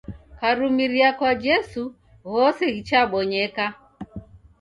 [0.39, 1.83] Karumiria kwa jesu
[2.31, 3.65] ghose ghichabonyeka